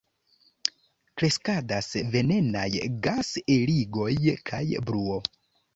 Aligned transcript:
Kreskadas 1.21 1.91
venenaj 2.17 2.67
gas-eligoj 3.09 4.13
kaj 4.51 4.65
bruo. 4.91 5.25